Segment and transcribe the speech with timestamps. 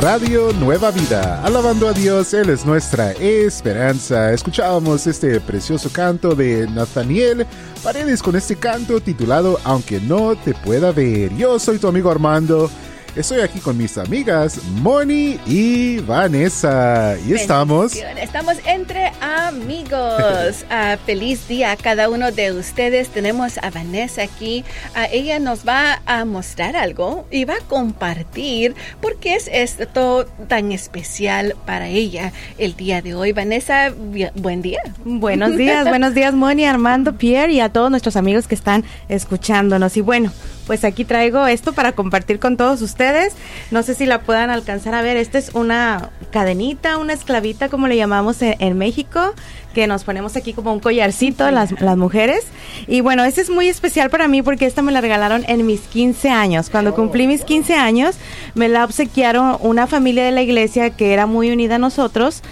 [0.00, 4.32] Radio Nueva Vida, alabando a Dios, Él es nuestra esperanza.
[4.32, 7.46] Escuchábamos este precioso canto de Nathaniel
[7.82, 11.34] Paredes con este canto titulado Aunque no te pueda ver.
[11.36, 12.70] Yo soy tu amigo Armando
[13.14, 17.14] Estoy aquí con mis amigas Moni y Vanessa.
[17.26, 17.94] Y estamos.
[17.94, 20.64] Estamos entre amigos.
[20.74, 23.08] Ah, feliz día a cada uno de ustedes.
[23.10, 24.64] Tenemos a Vanessa aquí.
[24.94, 30.24] Ah, ella nos va a mostrar algo y va a compartir por qué es esto
[30.48, 33.32] tan especial para ella el día de hoy.
[33.32, 33.92] Vanessa,
[34.34, 34.80] buen día.
[35.04, 39.96] Buenos días, buenos días, Moni, Armando, Pierre y a todos nuestros amigos que están escuchándonos.
[39.96, 40.32] Y bueno,
[40.66, 43.34] pues aquí traigo esto para compartir con todos ustedes.
[43.70, 45.16] No sé si la puedan alcanzar a ver.
[45.16, 49.34] Esta es una cadenita, una esclavita, como le llamamos en, México,
[49.74, 52.46] que nos ponemos aquí como un collarcito las, las, mujeres.
[52.86, 55.80] Y bueno, este es muy especial para mí porque esta me la regalaron en mis
[55.80, 56.70] 15 años.
[56.70, 58.16] Cuando cumplí mis 15 años,
[58.54, 62.42] me la obsequiaron una familia de la iglesia que era muy unida a nosotros.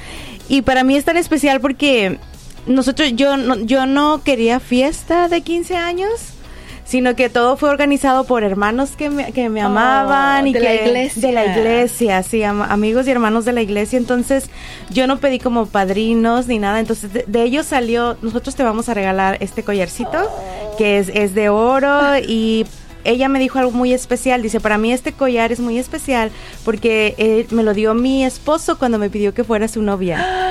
[0.48, 2.18] Y para mí es tan especial porque
[2.66, 6.34] nosotros, yo yo no quería fiesta de 15 años
[6.90, 10.58] sino que todo fue organizado por hermanos que me, que me oh, amaban y de
[10.58, 11.22] que la iglesia.
[11.22, 13.96] de la iglesia, sí, amigos y hermanos de la iglesia.
[13.96, 14.50] Entonces,
[14.90, 16.80] yo no pedí como padrinos ni nada.
[16.80, 20.18] Entonces, de, ellos salió, nosotros te vamos a regalar este collarcito
[20.78, 22.66] que es, es de oro y
[23.04, 24.42] ella me dijo algo muy especial.
[24.42, 26.32] Dice, para mí este collar es muy especial
[26.64, 30.26] porque me lo dio mi esposo cuando me pidió que fuera su novia.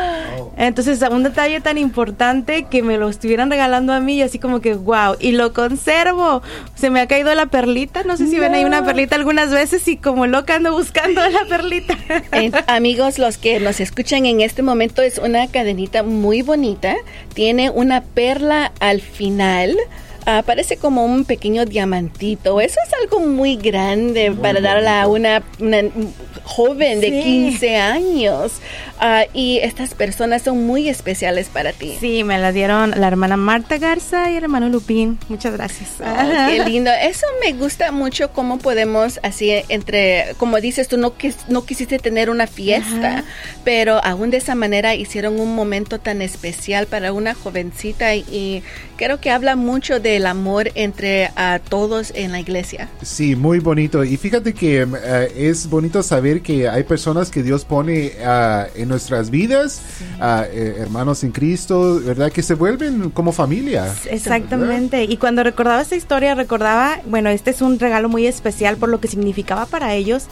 [0.59, 4.59] Entonces, un detalle tan importante que me lo estuvieran regalando a mí y así como
[4.59, 6.41] que, wow, y lo conservo.
[6.75, 9.87] Se me ha caído la perlita, no sé si ven ahí una perlita algunas veces
[9.87, 11.97] y como loca ando buscando la perlita.
[12.67, 16.93] amigos, los que nos escuchan en este momento es una cadenita muy bonita,
[17.33, 19.77] tiene una perla al final.
[20.27, 22.59] Uh, parece como un pequeño diamantito.
[22.59, 25.83] Eso es algo muy grande para darle a una, una
[26.49, 28.54] joven de 15 años.
[28.99, 31.95] Ah, y estas personas son muy especiales para ti.
[31.99, 35.20] Sí, me la dieron la hermana Marta Garza y el hermano Lupín.
[35.30, 35.89] Muchas gracias.
[36.49, 36.92] qué lindo.
[36.92, 41.14] Eso me gusta mucho cómo podemos así entre, como dices tú, no,
[41.48, 43.23] no quisiste tener una fiesta,
[43.64, 48.64] pero aún de esa manera hicieron un momento tan especial para una jovencita y,
[48.98, 52.89] creo que habla mucho del amor entre a todos en la iglesia.
[53.02, 54.04] Sí, muy bonito.
[54.04, 58.88] Y fíjate que eh, es bonito saber que hay personas que Dios pone uh, en
[58.88, 59.82] nuestras vidas,
[60.22, 62.32] eh, hermanos en Cristo, ¿verdad?
[62.32, 63.94] Que se vuelven como familia.
[64.10, 65.04] Exactamente.
[65.04, 69.00] Y cuando recordaba esta historia, recordaba, bueno, este es un regalo muy especial por lo
[69.00, 70.27] que significaba para ellos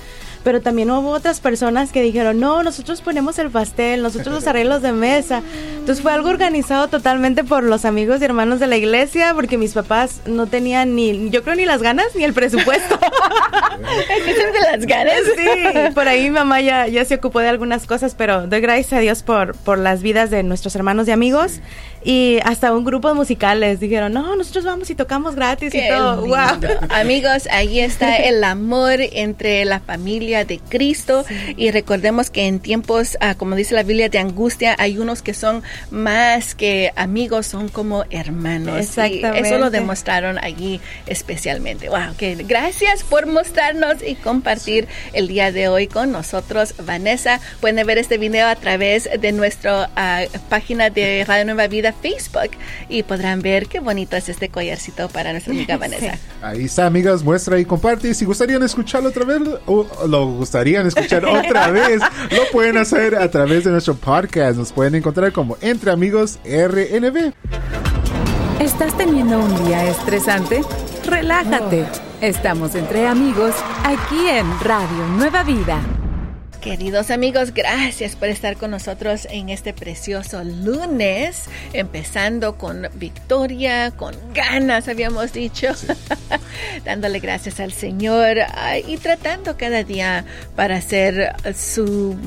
[0.48, 4.82] pero también hubo otras personas que dijeron, no, nosotros ponemos el pastel, nosotros los arreglos
[4.82, 5.42] de mesa.
[5.78, 9.74] Entonces fue algo organizado totalmente por los amigos y hermanos de la iglesia, porque mis
[9.74, 12.98] papás no tenían ni, yo creo ni las ganas ni el presupuesto.
[14.54, 15.22] de las ganas?
[15.36, 19.00] Sí, por ahí mamá ya, ya se ocupó de algunas cosas, pero doy gracias a
[19.00, 21.62] Dios por, por las vidas de nuestros hermanos y amigos
[22.08, 26.26] y hasta un grupo de musicales dijeron, no, nosotros vamos y tocamos gratis y todo.
[26.26, 26.38] Wow.
[26.90, 31.26] Amigos, ahí está el amor entre la familia de Cristo
[31.58, 35.34] y recordemos que en tiempos, ah, como dice la Biblia, de angustia, hay unos que
[35.34, 38.78] son más que amigos, son como hermanos.
[38.78, 39.42] Exactamente.
[39.42, 41.90] eso lo demostraron allí especialmente.
[41.90, 43.26] Wow, que gracias por
[44.06, 47.42] y compartir el día de hoy con nosotros, Vanessa.
[47.60, 52.52] Pueden ver este video a través de nuestra ah, página de Radio Nueva Vida Facebook
[52.88, 56.18] y podrán ver qué bonito es este collarcito para nuestra amiga Vanessa.
[56.42, 58.14] Ahí está, amigas, muestra y comparte.
[58.14, 62.02] Si gustarían escucharlo otra vez o lo gustarían escuchar otra vez,
[62.32, 64.58] lo pueden hacer a través de nuestro podcast.
[64.58, 67.34] Nos pueden encontrar como Entre Amigos RNB.
[68.62, 70.62] ¿Estás teniendo un día estresante?
[71.06, 72.07] Relájate.
[72.22, 73.54] Estamos entre amigos
[73.84, 75.80] aquí en Radio Nueva Vida.
[76.62, 81.44] Queridos amigos, gracias por estar con nosotros en este precioso lunes,
[81.74, 85.68] empezando con victoria, con ganas, habíamos dicho,
[86.86, 88.38] dándole gracias al Señor
[88.88, 90.26] y tratando cada día
[90.56, 92.18] para hacer su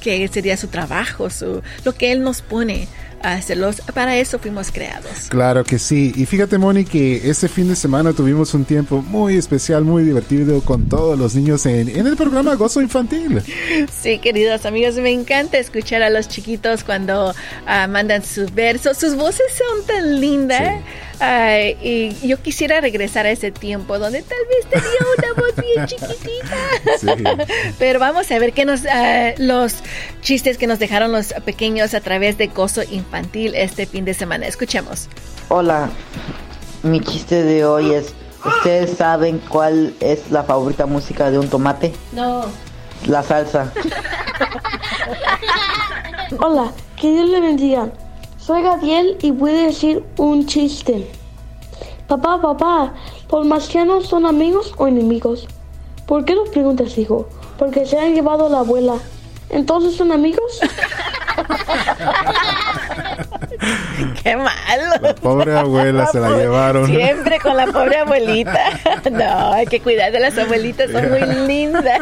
[0.00, 2.86] que sería su trabajo, su, lo que Él nos pone
[3.22, 3.80] hacerlos.
[3.94, 5.28] Para eso fuimos creados.
[5.28, 6.12] Claro que sí.
[6.16, 10.60] Y fíjate, Moni, que este fin de semana tuvimos un tiempo muy especial, muy divertido
[10.62, 13.42] con todos los niños en, en el programa Gozo Infantil.
[14.00, 18.96] Sí, queridos amigos, me encanta escuchar a los chiquitos cuando uh, mandan sus versos.
[18.96, 20.78] Sus voces son tan lindas.
[20.78, 20.84] Sí.
[21.20, 25.86] Uh, y yo quisiera regresar a ese tiempo donde tal vez tenía una voz bien
[25.86, 26.56] chiquitita.
[27.00, 27.24] Sí.
[27.78, 29.74] Pero vamos a ver qué nos uh, los
[30.22, 34.46] chistes que nos dejaron los pequeños a través de Gozo Infantil este fin de semana.
[34.46, 35.08] Escuchemos.
[35.48, 35.90] Hola,
[36.84, 41.92] mi chiste de hoy es, ¿ustedes saben cuál es la favorita música de un tomate?
[42.12, 42.44] No.
[43.06, 43.72] La salsa.
[46.40, 47.88] Hola, que Dios le bendiga.
[48.48, 51.06] Soy Gabriel y voy a decir un chiste.
[52.06, 52.94] Papá, papá,
[53.30, 55.46] ¿los marcianos son amigos o enemigos?
[56.06, 57.28] ¿Por qué lo preguntas, hijo?
[57.58, 58.94] Porque se han llevado a la abuela.
[59.50, 60.60] ¿Entonces son amigos?
[64.22, 64.94] Qué malo.
[65.00, 66.86] La pobre abuela se la llevaron.
[66.86, 68.80] Siempre con la pobre abuelita.
[69.08, 72.00] No, hay que cuidar de las abuelitas, son muy lindas.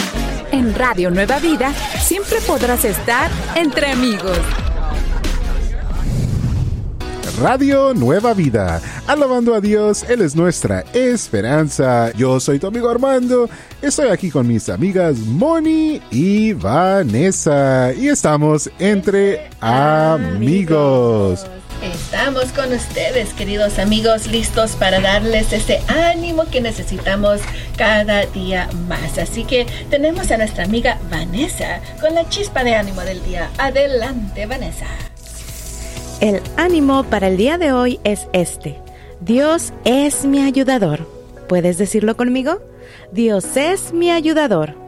[0.52, 4.37] En Radio Nueva Vida siempre podrás estar entre amigos.
[7.40, 12.12] Radio Nueva Vida, alabando a Dios, Él es nuestra esperanza.
[12.12, 13.49] Yo soy tu amigo Armando,
[13.81, 21.46] estoy aquí con mis amigas Moni y Vanessa y estamos entre amigos.
[21.82, 27.40] Estamos con ustedes, queridos amigos, listos para darles ese ánimo que necesitamos
[27.76, 29.19] cada día más.
[29.19, 33.50] Así que tenemos a nuestra amiga Vanessa con la chispa de ánimo del día.
[33.58, 34.87] Adelante, Vanessa.
[36.20, 38.79] El ánimo para el día de hoy es este.
[39.20, 41.08] Dios es mi ayudador.
[41.49, 42.61] ¿Puedes decirlo conmigo?
[43.11, 44.81] Dios es mi ayudador.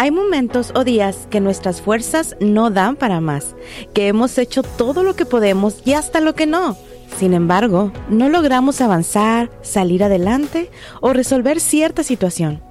[0.00, 3.54] Hay momentos o días que nuestras fuerzas no dan para más,
[3.92, 6.78] que hemos hecho todo lo que podemos y hasta lo que no.
[7.18, 10.70] Sin embargo, no logramos avanzar, salir adelante
[11.02, 12.62] o resolver cierta situación.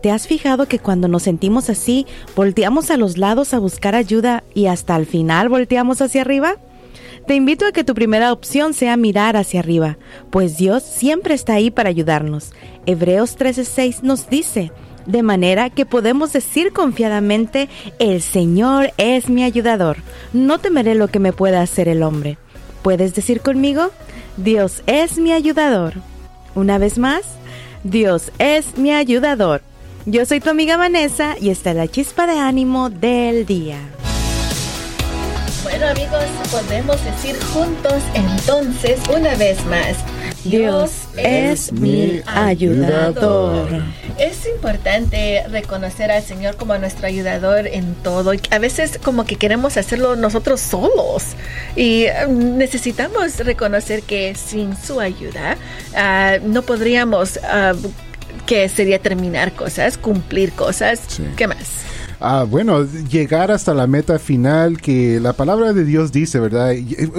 [0.00, 4.42] ¿Te has fijado que cuando nos sentimos así, volteamos a los lados a buscar ayuda
[4.54, 6.54] y hasta al final volteamos hacia arriba?
[7.26, 9.98] Te invito a que tu primera opción sea mirar hacia arriba,
[10.30, 12.52] pues Dios siempre está ahí para ayudarnos.
[12.86, 14.72] Hebreos 13:6 nos dice,
[15.08, 17.68] de manera que podemos decir confiadamente,
[17.98, 19.96] el Señor es mi ayudador,
[20.32, 22.36] no temeré lo que me pueda hacer el hombre.
[22.82, 23.90] ¿Puedes decir conmigo?
[24.36, 25.94] Dios es mi ayudador.
[26.54, 27.22] Una vez más,
[27.82, 29.62] Dios es mi ayudador.
[30.04, 33.78] Yo soy tu amiga Vanessa y esta es la chispa de ánimo del día.
[35.62, 39.96] Bueno amigos, podemos decir juntos entonces una vez más,
[40.50, 43.82] Dios es mi ayudador.
[44.18, 48.32] Es importante reconocer al Señor como nuestro ayudador en todo.
[48.50, 51.24] A veces como que queremos hacerlo nosotros solos
[51.76, 55.56] y necesitamos reconocer que sin su ayuda
[55.92, 57.76] uh, no podríamos, uh,
[58.46, 61.00] que sería terminar cosas, cumplir cosas.
[61.08, 61.24] Sí.
[61.36, 61.84] ¿Qué más?
[62.20, 66.74] Ah, bueno, llegar hasta la meta final que la palabra de Dios dice, ¿verdad?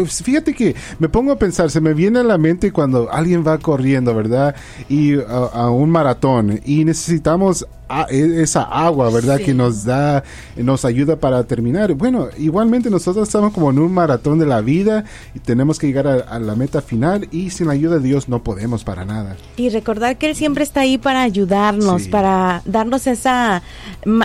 [0.05, 3.57] Fíjate que me pongo a pensar, se me viene a la mente cuando alguien va
[3.59, 4.55] corriendo, ¿verdad?
[4.89, 5.21] Y a,
[5.53, 7.65] a un maratón y necesitamos
[8.09, 9.37] esa agua, ¿verdad?
[9.37, 9.45] Sí.
[9.45, 10.23] Que nos da,
[10.55, 11.93] nos ayuda para terminar.
[11.93, 16.07] Bueno, igualmente nosotros estamos como en un maratón de la vida y tenemos que llegar
[16.07, 19.35] a, a, la meta final y sin la ayuda de Dios no podemos para nada.
[19.57, 22.09] Y recordar que Él siempre está ahí para ayudarnos, sí.
[22.09, 23.63] para darnos esa,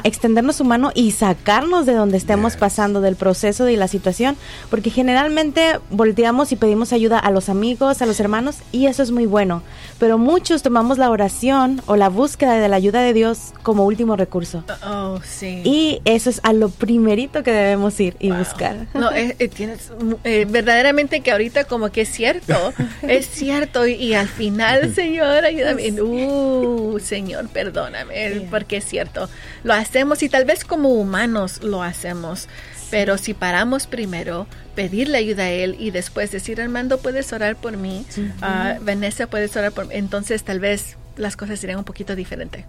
[0.05, 2.61] extendernos su mano y sacarnos de donde estemos yes.
[2.61, 4.37] pasando, del proceso y la situación,
[4.71, 9.11] porque generalmente volteamos y pedimos ayuda a los amigos, a los hermanos y eso es
[9.11, 9.63] muy bueno,
[9.99, 14.17] pero muchos tomamos la oración o la búsqueda de la ayuda de Dios como último
[14.17, 14.65] recurso.
[14.85, 15.63] Oh, sí.
[15.65, 18.87] Y eso es a lo primerito que debemos ir y buscar.
[18.95, 19.93] No, eh, eh, tienes
[20.25, 25.45] eh, verdaderamente que ahorita como que es cierto, es cierto y, y al final, Señor,
[25.45, 25.91] ayúdame.
[26.03, 29.29] Uh, Señor, perdóname, porque es cierto.
[29.63, 32.49] Lo hacemos y tal vez como humanos lo hacemos.
[32.91, 37.77] Pero si paramos primero, pedirle ayuda a él y después decir, Armando, puedes orar por
[37.77, 38.05] mí,
[38.41, 42.67] Ah, Vanessa, puedes orar por mí, entonces tal vez las cosas serían un poquito diferentes.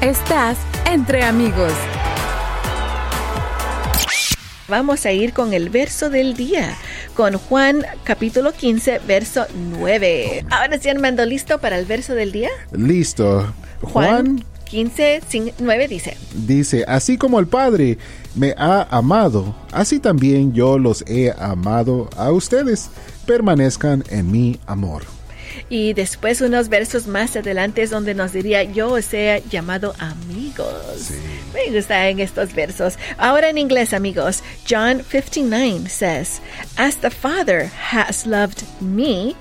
[0.00, 1.72] Estás entre amigos.
[4.68, 6.76] Vamos a ir con el verso del día,
[7.14, 10.46] con Juan capítulo 15, verso 9.
[10.50, 12.50] Ahora sí, Armando, ¿listo para el verso del día?
[12.70, 13.52] Listo.
[13.82, 15.20] Juan 15,
[15.58, 16.16] 9 dice.
[16.46, 17.98] dice, así como el Padre
[18.36, 22.88] me ha amado, así también yo los he amado a ustedes.
[23.26, 25.17] Permanezcan en mi amor.
[25.70, 31.10] Y después unos versos más adelante es donde nos diría, yo os he llamado amigos.
[31.52, 32.98] Me gusta en estos versos.
[33.18, 34.42] Ahora en inglés, amigos.
[34.68, 36.40] John 59 says,
[36.76, 39.36] As the Father has loved me,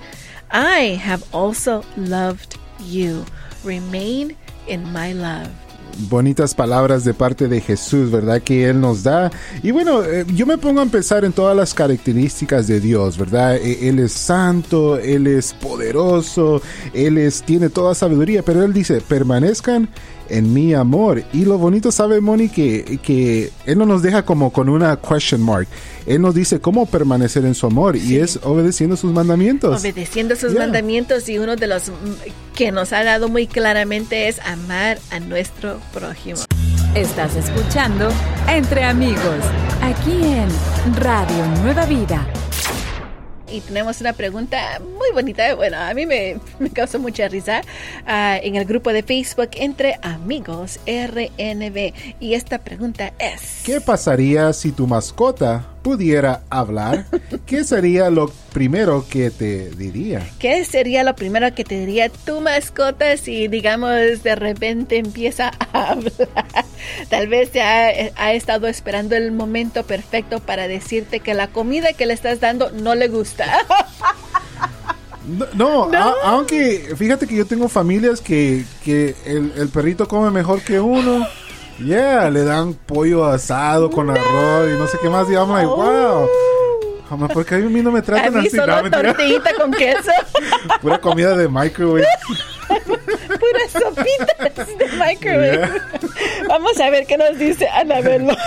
[0.51, 3.25] I have also loved you.
[3.63, 4.35] Remain
[4.67, 5.66] in my love.
[6.09, 8.41] Bonitas palabras de parte de Jesús, ¿verdad?
[8.41, 9.31] Que Él nos da.
[9.63, 13.55] Y bueno, eh, yo me pongo a pensar en todas las características de Dios, ¿verdad?
[13.57, 16.61] E- Él es santo, Él es poderoso,
[16.93, 19.89] Él es, tiene toda sabiduría, pero Él dice, permanezcan
[20.29, 21.23] en mi amor.
[21.33, 25.41] Y lo bonito, sabe, Moni, que, que Él no nos deja como con una question
[25.41, 25.67] mark.
[26.05, 29.81] Él nos dice cómo permanecer en su amor y es obedeciendo sus mandamientos.
[29.81, 30.61] Obedeciendo sus Yeah.
[30.61, 35.19] mandamientos y uno de los mm, que nos ha dado muy claramente es amar a
[35.19, 36.39] nuestro prójimo.
[36.95, 38.09] Estás escuchando
[38.47, 39.43] Entre Amigos,
[39.81, 40.47] aquí en
[40.95, 42.25] Radio Nueva Vida.
[43.49, 47.61] Y tenemos una pregunta muy bonita, bueno, a mí me, me causó mucha risa
[48.05, 51.93] ah, en el grupo de Facebook Entre Amigos RNB.
[52.19, 53.61] Y esta pregunta es...
[53.63, 57.05] ¿Qué pasaría si tu mascota pudiera hablar?
[57.45, 60.27] ¿Qué sería lo primero que te diría?
[60.37, 65.91] ¿Qué sería lo primero que te diría tu mascota si, digamos, de repente empieza a
[65.91, 66.11] hablar?
[67.09, 71.93] Tal vez te ha, ha estado esperando el momento perfecto para decirte que la comida
[71.93, 73.45] que le estás dando no le gusta.
[75.53, 80.31] No, no, a- aunque fíjate que yo tengo familias que, que el, el perrito come
[80.31, 81.25] mejor que uno.
[81.79, 85.29] Yeah, le dan pollo asado con arroz y no sé qué más.
[85.29, 86.27] Y I'm like, wow.
[87.09, 88.49] Jamás, porque a mí no me tratan así.
[88.49, 90.11] solo No, tortillita con queso,
[90.81, 92.05] Pura comida de microwave.
[92.67, 95.69] puras sopitas de microwave.
[96.49, 98.27] Vamos a ver qué nos dice Anabel.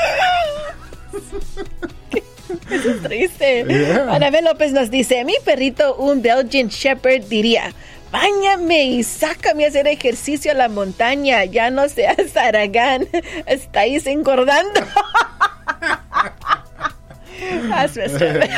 [2.70, 3.64] Eso es triste.
[3.66, 4.14] Yeah.
[4.14, 7.72] Anabel López nos dice, mi perrito, un Belgian Shepherd, diría,
[8.10, 11.44] Báñame y sácame a hacer ejercicio a la montaña.
[11.44, 13.08] Ya no seas Aragán.
[13.46, 14.80] Estáis engordando.
[17.72, 18.50] Hazme hacer.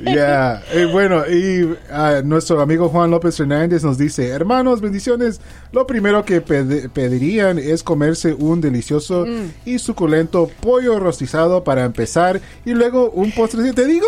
[0.00, 5.40] Ya, eh, bueno, y ah, nuestro amigo Juan López Fernández nos dice, hermanos, bendiciones.
[5.72, 9.50] Lo primero que ped- pedirían es comerse un delicioso Mm.
[9.64, 13.72] y suculento pollo rostizado para empezar y luego un postre.
[13.72, 14.06] Te digo,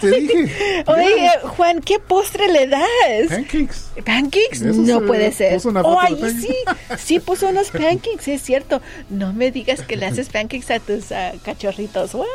[0.00, 0.84] te dije.
[0.86, 2.82] Oye, Juan, ¿qué postre le das?
[3.28, 3.76] Pancakes.
[4.04, 4.62] ¿Pancakes?
[4.62, 5.54] Eso No se- puede ser.
[5.54, 6.54] puso una Oh, ahí sí,
[6.98, 8.80] sí puso unos pancakes, es cierto.
[9.10, 12.14] No me digas que le haces pancakes a tus ah, cachorritos.
[12.14, 12.26] What?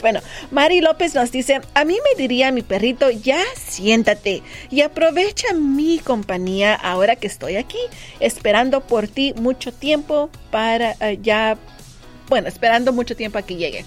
[0.00, 0.20] Bueno,
[0.58, 6.00] Mari López nos dice, a mí me diría mi perrito, ya siéntate y aprovecha mi
[6.00, 7.78] compañía ahora que estoy aquí,
[8.18, 11.56] esperando por ti mucho tiempo para ah, ya,
[12.28, 13.84] bueno, esperando mucho tiempo a que llegue.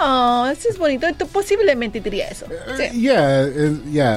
[0.00, 1.06] Oh, eso es bonito.
[1.18, 2.46] Tú posiblemente diría eso.
[2.76, 2.82] Sí.
[2.82, 3.42] Eh, Ya,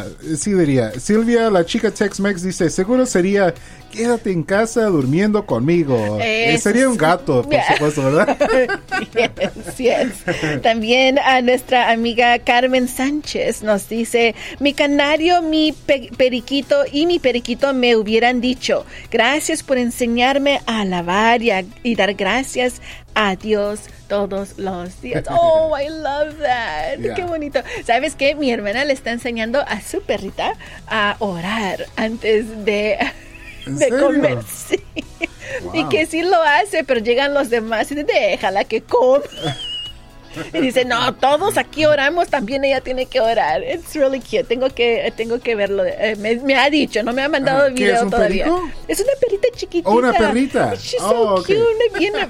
[0.06, 0.92] eh, sí diría.
[1.00, 3.54] Silvia, la chica Tex-Mex, dice, seguro sería,
[3.92, 6.18] quédate en casa durmiendo conmigo.
[6.22, 8.38] Eh, sería un gato, por supuesto, ¿verdad?
[9.16, 10.62] Yes, yes.
[10.62, 17.20] También a nuestra amiga Carmen Sánchez nos dice, mi canario, mi pe- periquito y mi
[17.20, 22.82] periquito me hubieran dicho, gracias por enseñarme a alabar y, a- y dar gracias
[23.16, 25.24] a Dios todos los días.
[25.30, 27.00] Oh, I love that.
[27.00, 27.16] Yeah.
[27.16, 27.62] Qué bonito.
[27.86, 28.36] ¿Sabes qué?
[28.36, 30.54] Mi hermana le está enseñando a su perrita
[30.88, 32.98] a orar antes de...
[33.66, 34.84] ¿En de comer, sí.
[35.74, 39.24] Y que sí lo hace, pero llegan los demás y déjala que coma.
[40.54, 43.64] Y dice, no, todos aquí oramos, también ella tiene que orar.
[43.64, 44.44] It's really cute.
[44.44, 45.84] Tengo que, tengo que verlo.
[45.86, 48.48] Eh, me, ha dicho, no me ha mandado el video todavía.
[48.88, 49.90] Es una perrita chiquitita.
[49.90, 50.76] Oh, una perrita.
[50.76, 51.60] She's so oh, cute.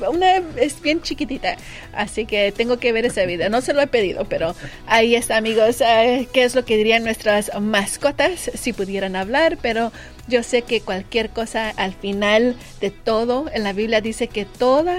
[0.09, 1.55] Una, es bien chiquitita.
[1.93, 3.49] Así que tengo que ver ese video.
[3.49, 4.55] No se lo he pedido, pero
[4.87, 5.81] ahí está, amigos.
[5.81, 9.57] Eh, ¿Qué es lo que dirían nuestras mascotas si pudieran hablar?
[9.61, 9.91] Pero
[10.27, 14.97] yo sé que cualquier cosa al final de todo en la Biblia dice que toda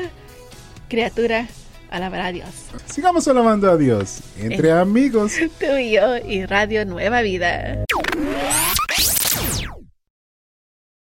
[0.88, 1.48] criatura
[1.90, 2.50] alabará a Dios.
[2.86, 5.32] Sigamos alabando a Dios entre amigos.
[5.58, 7.84] Tú y yo y Radio Nueva Vida.